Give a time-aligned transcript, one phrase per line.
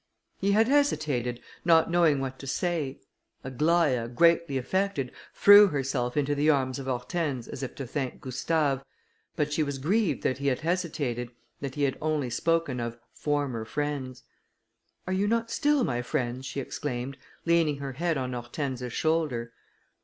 [0.39, 3.01] He had hesitated, not knowing what to say.
[3.45, 8.83] Aglaïa, greatly affected, threw herself into the arms of Hortense, as if to thank Gustave,
[9.35, 11.29] but she was grieved that he had hesitated,
[11.59, 14.23] that he had only spoken of former friends.
[15.05, 17.15] "Are you not still my friends?" she exclaimed,
[17.45, 19.53] leaning her head on Hortense's shoulder.